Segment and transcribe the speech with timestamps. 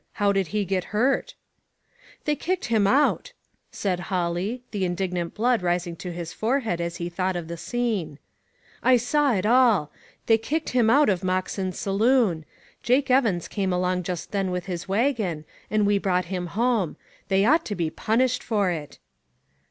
[0.13, 1.35] How did he get hurt?"
[2.25, 3.33] "They kicked him out,"
[3.69, 8.17] said Holly, the indignant blood rising to his forehead as he thought of the scene.
[8.81, 9.91] "I saw it all.
[10.25, 12.45] They kicked him out of Moxen's saloon.
[12.81, 16.97] Jake Evans came along just then with his wagon, and we brought him home.
[17.27, 18.97] They ought to be punished for it."